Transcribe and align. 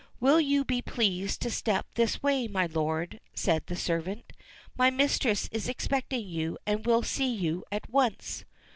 "Will 0.19 0.39
you 0.41 0.65
be 0.65 0.81
pleased 0.81 1.43
to 1.43 1.51
step 1.51 1.85
this 1.93 2.23
way 2.23 2.47
my 2.47 2.65
lord," 2.65 3.19
said 3.35 3.67
the 3.67 3.75
servant. 3.75 4.33
"My 4.75 4.89
mistress 4.89 5.47
is 5.51 5.69
expecting 5.69 6.27
you, 6.27 6.57
and 6.65 6.83
will 6.87 7.03
see 7.03 7.31
you 7.31 7.63
at 7.71 7.87
once." 7.87 8.43